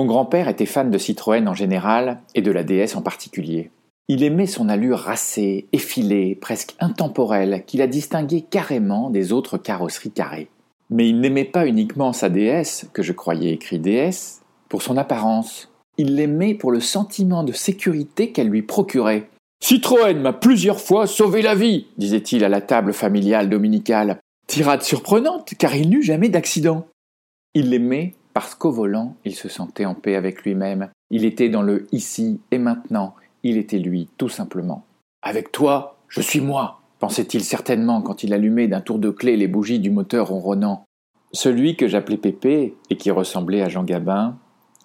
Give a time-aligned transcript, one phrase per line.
[0.00, 3.70] Mon grand-père était fan de Citroën en général et de la DS en particulier.
[4.08, 10.10] Il aimait son allure racée, effilée, presque intemporelle, qui la distinguait carrément des autres carrosseries
[10.10, 10.48] carrées.
[10.88, 15.70] Mais il n'aimait pas uniquement sa DS, que je croyais écrit DS, pour son apparence.
[15.98, 19.28] Il l'aimait pour le sentiment de sécurité qu'elle lui procurait.
[19.62, 24.18] Citroën m'a plusieurs fois sauvé la vie, disait-il à la table familiale dominicale.
[24.46, 26.86] Tirade surprenante, car il n'eut jamais d'accident.
[27.52, 30.90] Il l'aimait parce qu'au volant, il se sentait en paix avec lui-même.
[31.10, 33.14] Il était dans le ici et maintenant.
[33.42, 34.84] Il était lui, tout simplement.
[35.22, 39.48] Avec toi, je suis moi, pensait-il certainement quand il allumait d'un tour de clé les
[39.48, 40.84] bougies du moteur ronronnant.
[41.32, 44.36] Celui que j'appelais Pépé et qui ressemblait à Jean Gabin,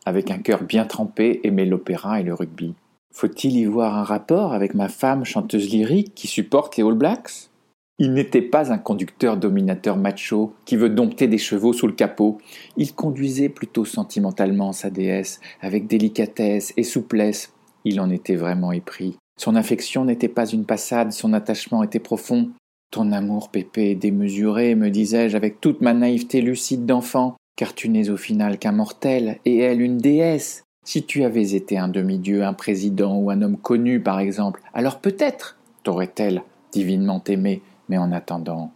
[0.05, 2.73] avec un cœur bien trempé, aimait l'opéra et le rugby.
[3.11, 7.50] Faut-il y voir un rapport avec ma femme chanteuse lyrique qui supporte les All Blacks?
[7.98, 12.40] Il n'était pas un conducteur dominateur macho qui veut dompter des chevaux sous le capot.
[12.76, 17.54] Il conduisait plutôt sentimentalement sa déesse, avec délicatesse et souplesse.
[17.86, 19.16] Il en était vraiment épris.
[19.40, 22.50] Son affection n'était pas une passade, son attachement était profond.
[22.92, 27.90] Ton amour, Pépé, est démesuré, me disais-je avec toute ma naïveté lucide d'enfant, car tu
[27.90, 30.64] n'es au final qu'un mortel, et elle une déesse.
[30.86, 35.00] Si tu avais été un demi-dieu, un président ou un homme connu, par exemple, alors
[35.00, 38.72] peut-être t'aurait-elle divinement aimé, mais en attendant,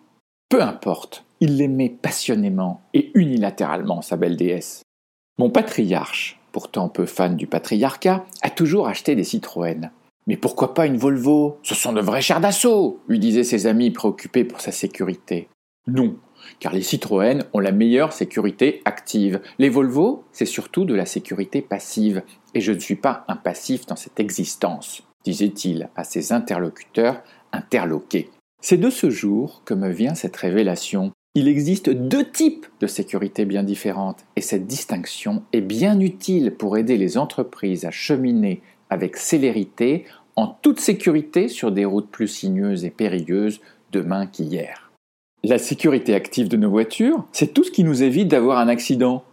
[0.49, 4.83] peu importe, il l'aimait passionnément et unilatéralement, sa belle déesse.
[5.37, 9.91] Mon patriarche, pourtant peu fan du patriarcat, a toujours acheté des Citroën.
[10.27, 11.59] Mais pourquoi pas une Volvo?
[11.63, 15.47] Ce sont de vrais chars d'assaut lui disaient ses amis préoccupés pour sa sécurité.
[15.87, 16.17] Non,
[16.59, 19.41] car les Citroën ont la meilleure sécurité active.
[19.57, 22.23] Les Volvo, c'est surtout de la sécurité passive,
[22.53, 28.29] et je ne suis pas un passif dans cette existence, disait-il à ses interlocuteurs interloqués.
[28.61, 31.11] C'est de ce jour que me vient cette révélation.
[31.33, 36.77] Il existe deux types de sécurité bien différentes et cette distinction est bien utile pour
[36.77, 40.05] aider les entreprises à cheminer avec célérité
[40.35, 43.61] en toute sécurité sur des routes plus sinueuses et périlleuses
[43.91, 44.91] demain qu'hier.
[45.43, 49.23] La sécurité active de nos voitures, c'est tout ce qui nous évite d'avoir un accident.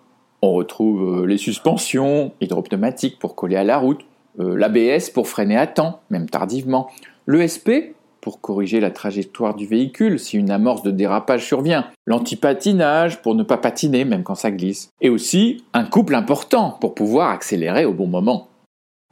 [0.40, 4.04] On retrouve euh, les suspensions hydropneumatiques pour coller à la route,
[4.38, 6.88] euh, l'ABS pour freiner à temps, même tardivement,
[7.26, 7.95] l'ESP
[8.26, 13.44] pour corriger la trajectoire du véhicule si une amorce de dérapage survient, l'antipatinage pour ne
[13.44, 17.92] pas patiner même quand ça glisse, et aussi un couple important pour pouvoir accélérer au
[17.92, 18.48] bon moment.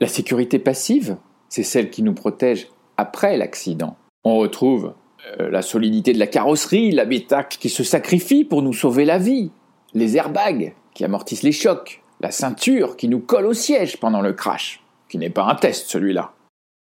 [0.00, 1.16] La sécurité passive,
[1.48, 2.66] c'est celle qui nous protège
[2.96, 3.96] après l'accident.
[4.24, 4.94] On retrouve
[5.38, 9.52] euh, la solidité de la carrosserie, l'habitacle qui se sacrifie pour nous sauver la vie,
[9.92, 14.32] les airbags qui amortissent les chocs, la ceinture qui nous colle au siège pendant le
[14.32, 16.32] crash, qui n'est pas un test celui-là.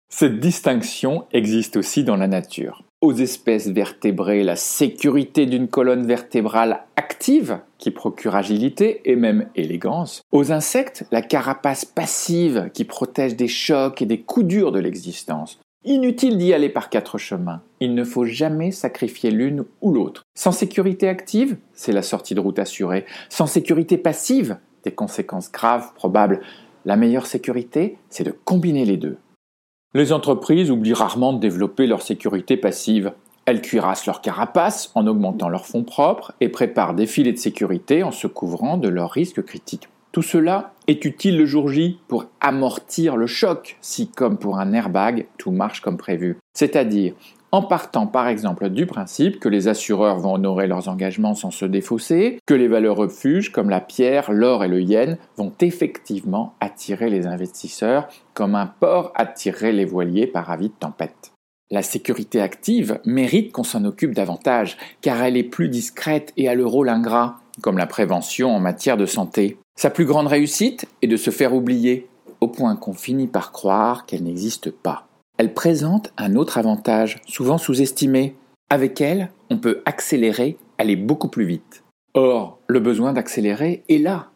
[0.09, 2.83] Cette distinction existe aussi dans la nature.
[3.03, 10.23] Aux espèces vertébrées, la sécurité d'une colonne vertébrale active qui procure agilité et même élégance.
[10.33, 15.61] Aux insectes, la carapace passive qui protège des chocs et des coups durs de l'existence.
[15.85, 17.63] Inutile d'y aller par quatre chemins.
[17.81, 20.25] Il ne faut jamais sacrifier l'une ou l'autre.
[20.35, 23.05] Sans sécurité active, c'est la sortie de route assurée.
[23.29, 26.41] Sans sécurité passive, des conséquences graves probables.
[26.87, 29.19] La meilleure sécurité, c'est de combiner les deux.
[29.97, 33.13] Les entreprises oublient rarement de développer leur sécurité passive.
[33.47, 38.03] Elles cuirassent leur carapace en augmentant leurs fonds propres et préparent des filets de sécurité
[38.03, 39.89] en se couvrant de leurs risques critiques.
[40.13, 44.75] Tout cela est utile le jour J pour amortir le choc si, comme pour un
[44.75, 46.37] airbag, tout marche comme prévu.
[46.53, 47.15] C'est-à-dire
[47.53, 51.65] en partant par exemple du principe que les assureurs vont honorer leurs engagements sans se
[51.65, 57.11] défausser, que les valeurs refuges comme la pierre, l'or et le yen vont effectivement attirer
[57.11, 61.33] les investisseurs comme un port attirerait les voiliers par avis de tempête.
[61.71, 66.55] La sécurité active mérite qu'on s'en occupe davantage, car elle est plus discrète et a
[66.55, 69.59] le rôle ingrat, comme la prévention en matière de santé.
[69.77, 72.09] Sa plus grande réussite est de se faire oublier,
[72.41, 75.06] au point qu'on finit par croire qu'elle n'existe pas.
[75.39, 78.37] Elle présente un autre avantage, souvent sous-estimé.
[78.71, 81.85] Avec elle, on peut accélérer, aller beaucoup plus vite.
[82.15, 84.31] Or, le besoin d'accélérer est là,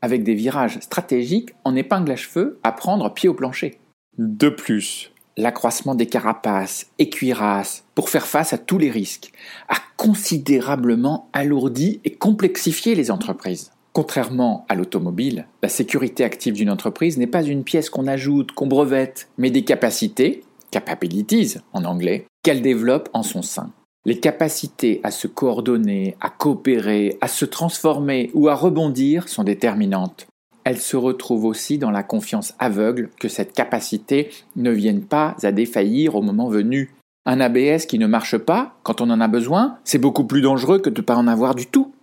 [0.00, 3.78] avec des virages stratégiques en épingle à cheveux à prendre pied au plancher.
[4.16, 9.32] De plus, l'accroissement des carapaces et cuirasses pour faire face à tous les risques
[9.68, 13.72] a considérablement alourdi et complexifié les entreprises.
[13.94, 18.66] Contrairement à l'automobile, la sécurité active d'une entreprise n'est pas une pièce qu'on ajoute, qu'on
[18.66, 20.42] brevette, mais des capacités,
[20.72, 23.70] capabilities en anglais, qu'elle développe en son sein.
[24.04, 30.26] Les capacités à se coordonner, à coopérer, à se transformer ou à rebondir sont déterminantes.
[30.64, 35.52] Elles se retrouvent aussi dans la confiance aveugle que cette capacité ne vienne pas à
[35.52, 36.92] défaillir au moment venu.
[37.26, 40.80] Un ABS qui ne marche pas quand on en a besoin, c'est beaucoup plus dangereux
[40.80, 41.93] que de ne pas en avoir du tout.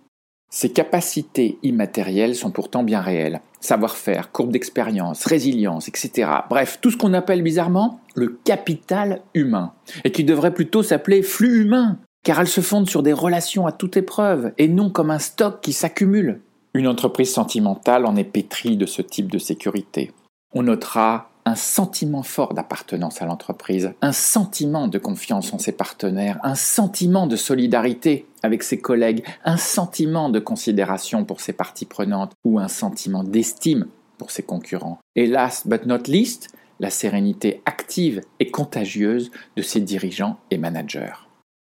[0.54, 3.40] Ces capacités immatérielles sont pourtant bien réelles.
[3.60, 6.30] Savoir-faire, courbe d'expérience, résilience, etc.
[6.50, 9.72] Bref, tout ce qu'on appelle bizarrement le capital humain.
[10.04, 11.96] Et qui devrait plutôt s'appeler flux humain.
[12.22, 15.62] Car elles se fondent sur des relations à toute épreuve et non comme un stock
[15.62, 16.42] qui s'accumule.
[16.74, 20.12] Une entreprise sentimentale en est pétrie de ce type de sécurité.
[20.54, 26.38] On notera un sentiment fort d'appartenance à l'entreprise, un sentiment de confiance en ses partenaires,
[26.42, 32.32] un sentiment de solidarité avec ses collègues, un sentiment de considération pour ses parties prenantes
[32.44, 33.86] ou un sentiment d'estime
[34.18, 34.98] pour ses concurrents.
[35.16, 36.48] Et last but not least,
[36.80, 41.14] la sérénité active et contagieuse de ses dirigeants et managers.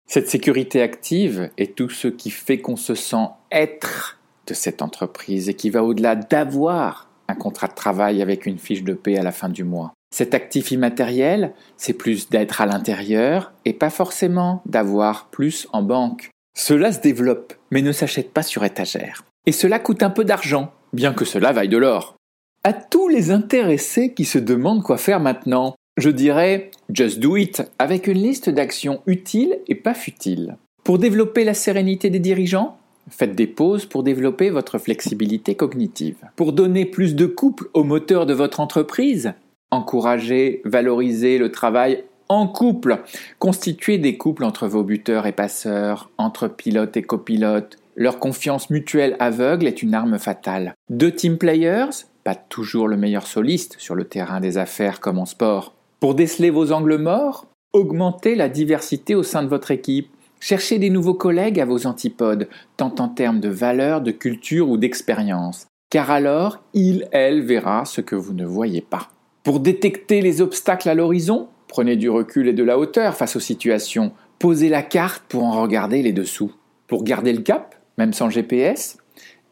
[0.08, 5.50] Cette sécurité active est tout ce qui fait qu'on se sent être de cette entreprise
[5.50, 9.24] et qui va au-delà d'avoir un contrat de travail avec une fiche de paie à
[9.24, 9.94] la fin du mois.
[10.14, 16.30] Cet actif immatériel, c'est plus d'être à l'intérieur et pas forcément d'avoir plus en banque.
[16.56, 19.24] Cela se développe, mais ne s'achète pas sur étagère.
[19.48, 22.16] Et cela coûte un peu d'argent, bien que cela vaille de l'or.
[22.64, 27.64] À tous les intéressés qui se demandent quoi faire maintenant, je dirais just do it
[27.80, 30.58] avec une liste d'actions utiles et pas futiles.
[30.84, 32.78] Pour développer la sérénité des dirigeants,
[33.10, 36.18] Faites des pauses pour développer votre flexibilité cognitive.
[36.36, 39.34] Pour donner plus de couple au moteur de votre entreprise,
[39.72, 43.02] encouragez, valorisez le travail en couple.
[43.40, 47.78] Constituez des couples entre vos buteurs et passeurs, entre pilotes et copilotes.
[47.96, 50.74] Leur confiance mutuelle aveugle est une arme fatale.
[50.90, 55.26] Deux team players, pas toujours le meilleur soliste sur le terrain des affaires comme en
[55.26, 55.76] sport.
[56.00, 60.10] Pour déceler vos angles morts, augmentez la diversité au sein de votre équipe.
[60.46, 64.76] Cherchez des nouveaux collègues à vos antipodes, tant en termes de valeur, de culture ou
[64.76, 69.08] d'expérience, car alors il, elle verra ce que vous ne voyez pas.
[69.46, 73.40] Pour détecter les obstacles à l'horizon, prenez du recul et de la hauteur face aux
[73.40, 76.52] situations, posez la carte pour en regarder les dessous.
[76.88, 78.98] Pour garder le cap, même sans GPS,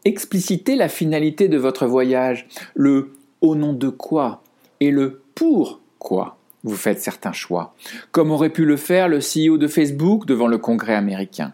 [0.04, 4.42] explicitez la finalité de votre voyage, le au nom de quoi
[4.80, 7.74] et le pour quoi vous faites certains choix,
[8.10, 11.52] comme aurait pu le faire le CEO de Facebook devant le Congrès américain.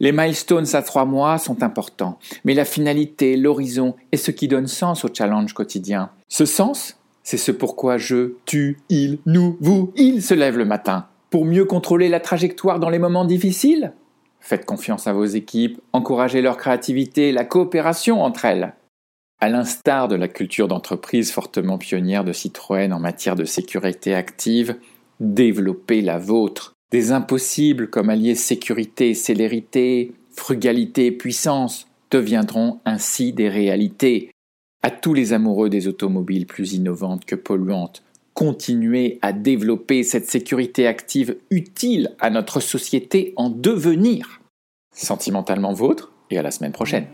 [0.00, 4.66] Les milestones à trois mois sont importants, mais la finalité, l'horizon est ce qui donne
[4.66, 6.10] sens au challenge quotidien.
[6.28, 11.06] Ce sens, c'est ce pourquoi je, tu, il, nous, vous, il se lève le matin.
[11.30, 13.92] Pour mieux contrôler la trajectoire dans les moments difficiles
[14.44, 18.74] Faites confiance à vos équipes, encouragez leur créativité, la coopération entre elles.
[19.42, 24.76] À l'instar de la culture d'entreprise fortement pionnière de Citroën en matière de sécurité active,
[25.18, 26.74] développez la vôtre.
[26.92, 34.30] Des impossibles comme alliés sécurité, célérité, frugalité, puissance deviendront ainsi des réalités.
[34.80, 38.04] À tous les amoureux des automobiles plus innovantes que polluantes,
[38.34, 44.40] continuez à développer cette sécurité active utile à notre société en devenir.
[44.94, 47.06] Sentimentalement vôtre et à la semaine prochaine.